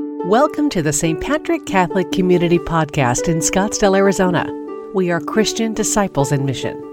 [0.00, 1.20] Welcome to the St.
[1.20, 4.46] Patrick Catholic Community Podcast in Scottsdale, Arizona.
[4.94, 6.84] We are Christian disciples in mission.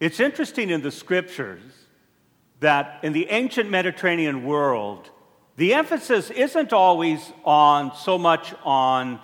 [0.00, 1.62] It's interesting in the scriptures
[2.60, 5.08] that in the ancient Mediterranean world,
[5.56, 9.18] the emphasis isn't always on so much on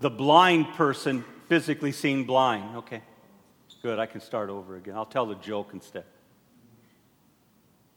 [0.00, 2.74] the blind person physically seeing blind.
[2.74, 3.02] Okay,
[3.82, 4.94] good, I can start over again.
[4.94, 6.04] I'll tell the joke instead.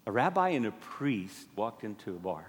[0.05, 2.45] A rabbi and a priest walked into a bar.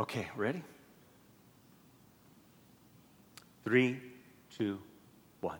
[0.00, 0.62] Okay, ready?
[3.64, 4.00] Three,
[4.56, 4.78] two,
[5.42, 5.58] one.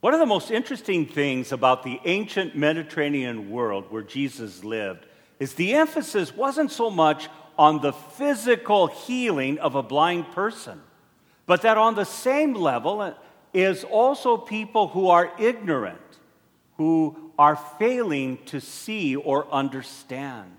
[0.00, 5.06] One of the most interesting things about the ancient Mediterranean world where Jesus lived
[5.40, 10.80] is the emphasis wasn't so much on the physical healing of a blind person,
[11.46, 13.12] but that on the same level
[13.52, 15.98] is also people who are ignorant,
[16.76, 20.54] who are failing to see or understand.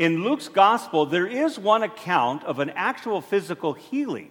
[0.00, 4.30] In Luke's gospel, there is one account of an actual physical healing.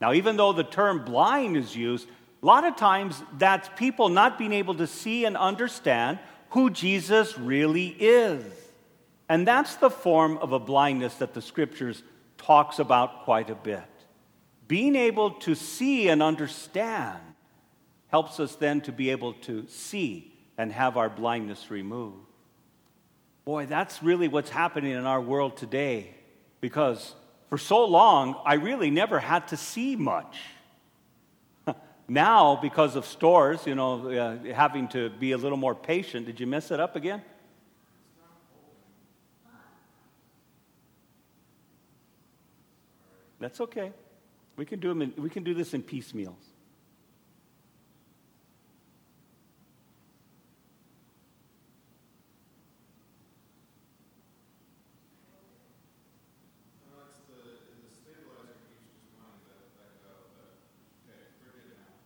[0.00, 2.06] Now, even though the term blind is used,
[2.40, 7.36] a lot of times that's people not being able to see and understand who Jesus
[7.36, 8.44] really is.
[9.28, 12.04] And that's the form of a blindness that the scriptures
[12.36, 13.82] talks about quite a bit.
[14.68, 17.18] Being able to see and understand
[18.06, 22.27] helps us then to be able to see and have our blindness removed.
[23.48, 26.10] Boy, that's really what's happening in our world today
[26.60, 27.14] because
[27.48, 30.38] for so long, I really never had to see much.
[32.08, 36.38] now, because of stores, you know, uh, having to be a little more patient, did
[36.38, 37.22] you mess it up again?
[43.40, 43.92] That's okay.
[44.58, 46.44] We can do, them in, we can do this in piecemeals.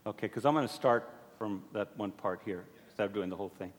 [0.05, 3.37] Okay, because I'm going to start from that one part here instead of doing the
[3.37, 3.71] whole thing.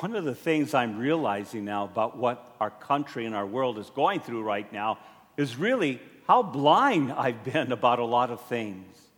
[0.00, 3.90] One of the things I'm realizing now about what our country and our world is
[3.90, 4.98] going through right now
[5.36, 9.09] is really how blind I've been about a lot of things.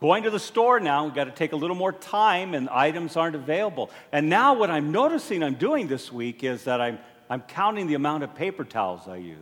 [0.00, 3.16] Going to the store now, we've got to take a little more time and items
[3.16, 3.90] aren't available.
[4.12, 7.94] And now, what I'm noticing I'm doing this week is that I'm, I'm counting the
[7.94, 9.36] amount of paper towels I use.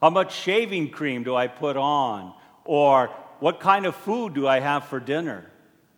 [0.00, 2.34] How much shaving cream do I put on?
[2.64, 3.08] Or
[3.40, 5.50] what kind of food do I have for dinner?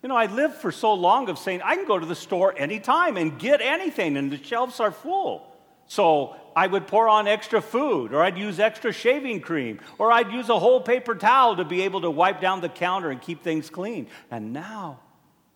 [0.03, 2.53] You know, I lived for so long of saying I can go to the store
[2.57, 5.56] anytime and get anything, and the shelves are full.
[5.87, 10.31] So I would pour on extra food, or I'd use extra shaving cream, or I'd
[10.31, 13.43] use a whole paper towel to be able to wipe down the counter and keep
[13.43, 14.07] things clean.
[14.31, 14.99] And now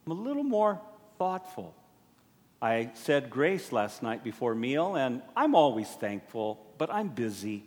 [0.06, 0.80] I'm a little more
[1.18, 1.75] thoughtful.
[2.62, 7.63] I said grace last night before meal, and I'm always thankful, but I'm busy.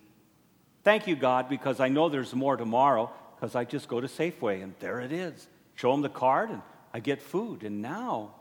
[0.83, 4.63] Thank you, God, because I know there's more tomorrow, because I just go to Safeway,
[4.63, 5.47] and there it is.
[5.75, 6.61] Show them the card, and
[6.93, 7.63] I get food.
[7.63, 8.35] And now,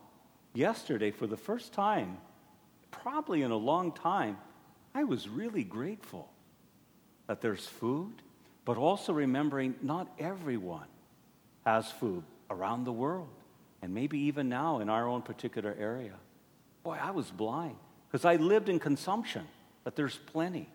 [0.53, 2.19] yesterday, for the first time,
[3.03, 4.39] probably in a long time,
[4.95, 6.31] I was really grateful
[7.27, 8.13] that there's food,
[8.65, 10.87] but also remembering not everyone
[11.65, 13.29] has food around the world,
[13.83, 16.15] and maybe even now in our own particular area.
[16.83, 17.77] Boy, I was blind
[18.09, 19.47] because I lived in consumption,
[19.83, 20.69] but there's plenty.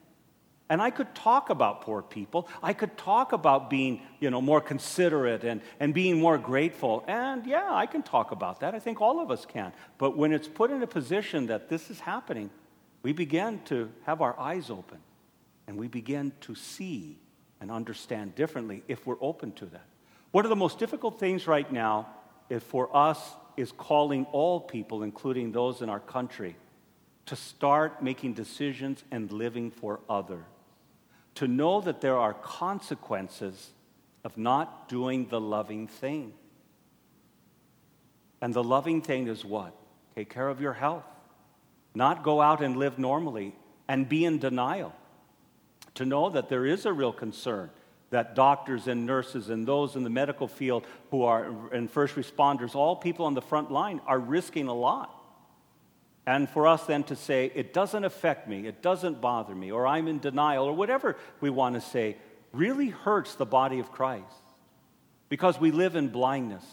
[0.70, 2.48] And I could talk about poor people.
[2.62, 7.04] I could talk about being, you know, more considerate and, and being more grateful.
[7.08, 8.76] And yeah, I can talk about that.
[8.76, 9.74] I think all of us can.
[9.98, 12.52] But when it's put in a position that this is happening,
[13.02, 15.00] we begin to have our eyes open
[15.68, 17.18] and we begin to see
[17.60, 19.86] and understand differently if we're open to that.
[20.32, 22.10] One of the most difficult things right now
[22.68, 23.20] for us
[23.58, 26.56] is calling all people, including those in our country,
[27.26, 30.46] to start making decisions and living for others
[31.36, 33.72] to know that there are consequences
[34.24, 36.34] of not doing the loving thing.
[38.42, 39.74] And the loving thing is what?
[40.16, 41.06] Take care of your health,
[41.96, 43.56] not go out and live normally
[43.88, 44.94] and be in denial.
[45.96, 47.70] To know that there is a real concern
[48.12, 52.76] that doctors and nurses and those in the medical field who are and first responders,
[52.76, 55.16] all people on the front line, are risking a lot.
[56.30, 59.88] And for us then to say, it doesn't affect me, it doesn't bother me, or
[59.88, 62.18] I'm in denial, or whatever we want to say,
[62.54, 64.44] really hurts the body of Christ
[65.28, 66.64] because we live in blindness.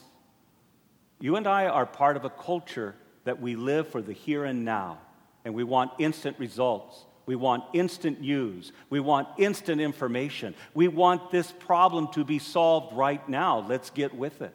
[1.20, 4.62] You and I are part of a culture that we live for the here and
[4.66, 4.98] now.
[5.46, 7.06] and we want instant results.
[7.24, 8.72] We want instant news.
[8.90, 10.54] We want instant information.
[10.74, 13.60] We want this problem to be solved right now.
[13.66, 14.54] Let's get with it.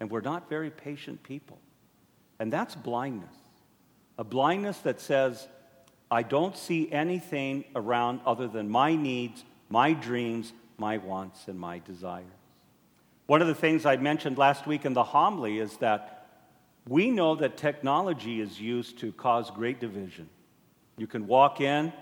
[0.00, 1.60] And we're not very patient people.
[2.40, 3.34] And that's blindness.
[4.18, 5.46] A blindness that says,
[6.10, 11.78] I don't see anything around other than my needs, my dreams, my wants, and my
[11.78, 12.26] desires.
[13.26, 16.26] One of the things I mentioned last week in the homily is that
[16.88, 20.28] we know that technology is used to cause great division.
[20.96, 21.92] You can walk in,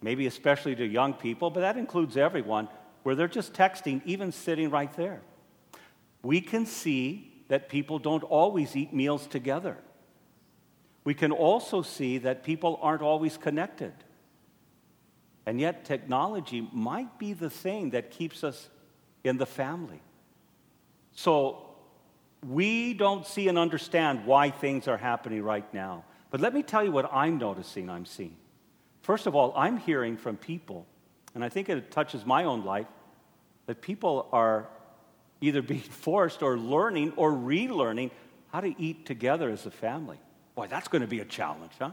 [0.00, 2.68] maybe especially to young people, but that includes everyone,
[3.02, 5.20] where they're just texting, even sitting right there.
[6.22, 9.78] We can see that people don't always eat meals together.
[11.08, 13.94] We can also see that people aren't always connected.
[15.46, 18.68] And yet, technology might be the thing that keeps us
[19.24, 20.02] in the family.
[21.12, 21.64] So,
[22.46, 26.04] we don't see and understand why things are happening right now.
[26.30, 28.36] But let me tell you what I'm noticing, I'm seeing.
[29.00, 30.84] First of all, I'm hearing from people,
[31.34, 32.86] and I think it touches my own life,
[33.64, 34.68] that people are
[35.40, 38.10] either being forced or learning or relearning
[38.52, 40.18] how to eat together as a family.
[40.58, 41.92] Boy, that's going to be a challenge, huh?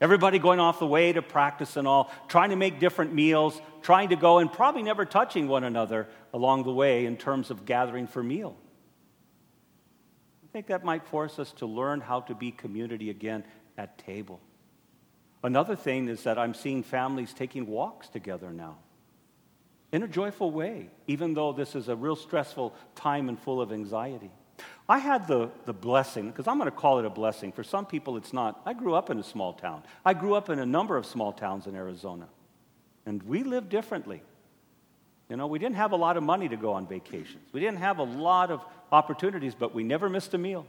[0.00, 4.08] Everybody going off the way to practice and all, trying to make different meals, trying
[4.08, 8.06] to go and probably never touching one another along the way in terms of gathering
[8.06, 8.56] for meal.
[10.42, 13.44] I think that might force us to learn how to be community again
[13.76, 14.40] at table.
[15.42, 18.78] Another thing is that I'm seeing families taking walks together now
[19.92, 23.72] in a joyful way, even though this is a real stressful time and full of
[23.72, 24.30] anxiety.
[24.88, 27.50] I had the, the blessing, because I'm going to call it a blessing.
[27.50, 28.60] For some people, it's not.
[28.64, 29.82] I grew up in a small town.
[30.04, 32.28] I grew up in a number of small towns in Arizona.
[33.04, 34.22] And we lived differently.
[35.28, 37.48] You know, we didn't have a lot of money to go on vacations.
[37.52, 40.66] We didn't have a lot of opportunities, but we never missed a meal.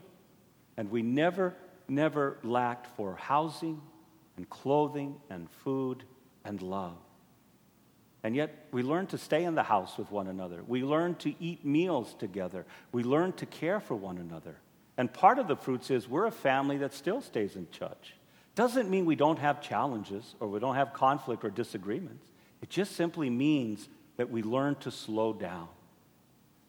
[0.78, 1.54] And we never,
[1.88, 3.82] never lacked for housing
[4.36, 6.04] and clothing and food
[6.44, 6.98] and love.
[8.28, 10.62] And yet, we learn to stay in the house with one another.
[10.68, 12.66] We learn to eat meals together.
[12.92, 14.58] We learn to care for one another.
[14.98, 18.16] And part of the fruits is we're a family that still stays in touch.
[18.54, 22.30] Doesn't mean we don't have challenges or we don't have conflict or disagreements.
[22.62, 23.88] It just simply means
[24.18, 25.70] that we learn to slow down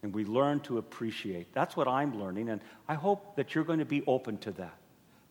[0.05, 1.53] and we learn to appreciate.
[1.55, 4.77] That's what I'm learning, and I hope that you're going to be open to that.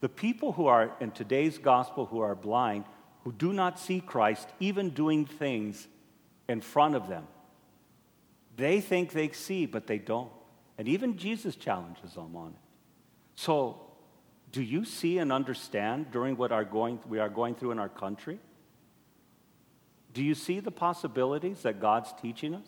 [0.01, 2.83] The people who are in today's gospel who are blind,
[3.23, 5.87] who do not see Christ, even doing things
[6.47, 7.27] in front of them.
[8.55, 10.31] They think they see, but they don't.
[10.77, 12.59] And even Jesus challenges them on it.
[13.35, 13.81] So,
[14.51, 17.89] do you see and understand during what are going, we are going through in our
[17.89, 18.39] country?
[20.13, 22.67] Do you see the possibilities that God's teaching us?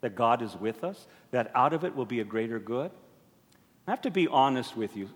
[0.00, 1.06] That God is with us?
[1.30, 2.90] That out of it will be a greater good?
[3.86, 5.08] I have to be honest with you.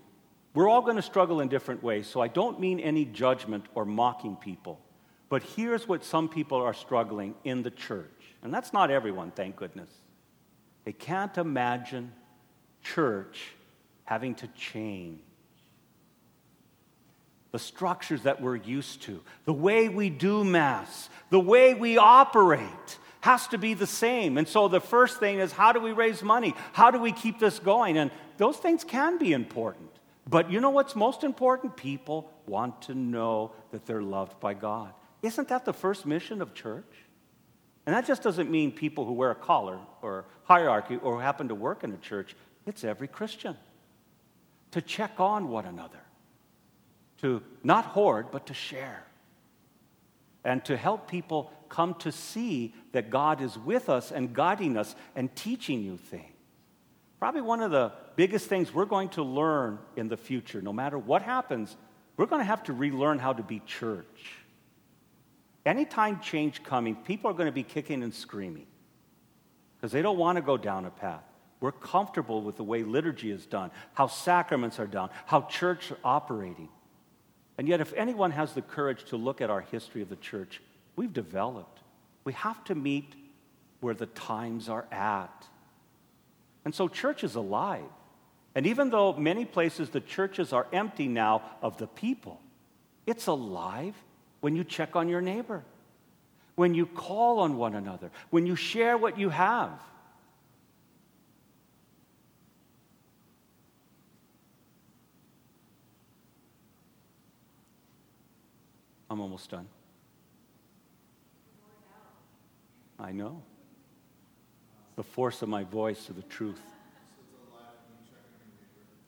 [0.53, 3.85] We're all going to struggle in different ways, so I don't mean any judgment or
[3.85, 4.79] mocking people.
[5.29, 8.09] But here's what some people are struggling in the church.
[8.41, 9.89] And that's not everyone, thank goodness.
[10.85, 12.11] They can't imagine
[12.83, 13.53] church
[14.05, 15.21] having to change.
[17.51, 22.97] The structures that we're used to, the way we do Mass, the way we operate
[23.21, 24.37] has to be the same.
[24.37, 26.53] And so the first thing is how do we raise money?
[26.73, 27.97] How do we keep this going?
[27.97, 29.89] And those things can be important.
[30.27, 31.75] But you know what's most important?
[31.75, 34.93] People want to know that they're loved by God.
[35.21, 36.85] Isn't that the first mission of church?
[37.85, 41.55] And that just doesn't mean people who wear a collar or hierarchy or happen to
[41.55, 42.35] work in a church.
[42.65, 43.57] It's every Christian.
[44.71, 45.99] To check on one another,
[47.21, 49.03] to not hoard, but to share,
[50.43, 54.95] and to help people come to see that God is with us and guiding us
[55.15, 56.35] and teaching you things.
[57.19, 60.99] Probably one of the biggest things we're going to learn in the future, no matter
[60.99, 61.75] what happens,
[62.15, 64.35] we're going to have to relearn how to be church.
[65.65, 68.67] Anytime change coming, people are going to be kicking and screaming
[69.75, 71.23] because they don't want to go down a path.
[71.61, 75.97] We're comfortable with the way liturgy is done, how sacraments are done, how church are
[76.03, 76.69] operating.
[77.57, 80.61] And yet, if anyone has the courage to look at our history of the church,
[80.95, 81.81] we've developed.
[82.23, 83.13] We have to meet
[83.81, 85.47] where the times are at.
[86.63, 87.83] And so, church is alive.
[88.55, 92.39] And even though many places the churches are empty now of the people,
[93.05, 93.95] it's alive
[94.41, 95.63] when you check on your neighbor,
[96.55, 99.71] when you call on one another, when you share what you have.
[109.09, 109.67] I'm almost done.
[112.99, 113.41] I know.
[114.95, 116.61] The force of my voice of the truth.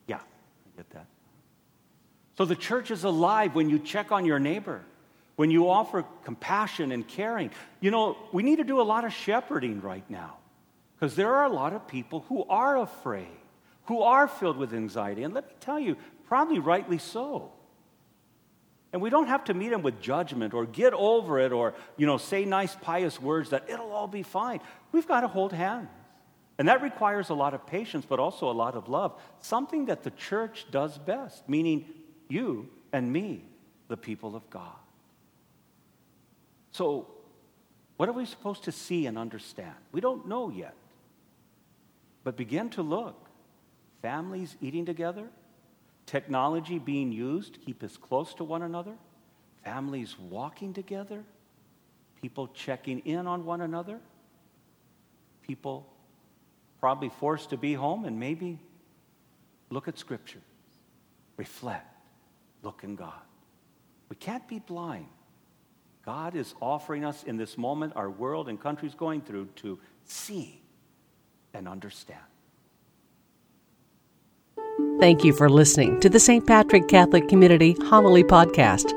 [0.07, 1.05] Yeah, I get that.
[2.38, 4.81] So the church is alive when you check on your neighbor,
[5.41, 7.50] when you offer compassion and caring.
[7.79, 10.38] You know, we need to do a lot of shepherding right now
[10.93, 13.39] because there are a lot of people who are afraid,
[13.86, 15.24] who are filled with anxiety.
[15.24, 17.51] And let me tell you, probably rightly so.
[18.93, 22.05] And we don't have to meet them with judgment or get over it or, you
[22.05, 24.60] know, say nice, pious words that it'll all be fine.
[24.91, 25.89] We've got to hold hands.
[26.60, 29.19] And that requires a lot of patience, but also a lot of love.
[29.39, 31.86] Something that the church does best, meaning
[32.29, 33.43] you and me,
[33.88, 34.80] the people of God.
[36.71, 37.07] So,
[37.97, 39.75] what are we supposed to see and understand?
[39.91, 40.73] We don't know yet.
[42.23, 43.29] But begin to look.
[44.01, 45.27] Families eating together,
[46.07, 48.95] technology being used to keep us close to one another,
[49.63, 51.23] families walking together,
[52.19, 53.99] people checking in on one another,
[55.43, 55.87] people
[56.79, 58.59] probably forced to be home and maybe
[59.69, 60.41] look at Scripture,
[61.37, 61.85] reflect,
[62.63, 63.21] look in God.
[64.09, 65.05] We can't be blind.
[66.05, 70.62] God is offering us in this moment, our world and countries going through, to see
[71.53, 72.20] and understand.
[75.00, 76.46] Thank you for listening to the St.
[76.46, 78.91] Patrick Catholic Community Homily Podcast.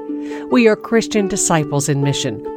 [0.50, 2.53] We are Christian disciples in mission